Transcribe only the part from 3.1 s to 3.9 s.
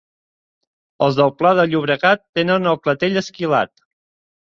esquilat.